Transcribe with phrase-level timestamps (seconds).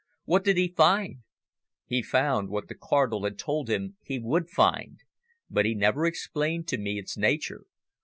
[0.25, 1.17] What did he find?"
[1.85, 4.97] "He found what the Cardinal had told him he would find.
[5.47, 7.67] But he never explained to me its nature.